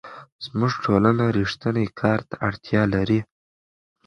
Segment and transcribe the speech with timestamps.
[0.45, 3.19] زموږ ټولنه رښتیني کار ته اړتیا لري.